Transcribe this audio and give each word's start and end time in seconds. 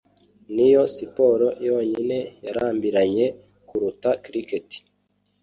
Niyo 0.53 0.83
Siporo 0.95 1.47
Yonyine 1.67 2.17
Yarambiranye 2.45 3.25
Kuruta 3.67 4.09
Cricket 4.23 4.67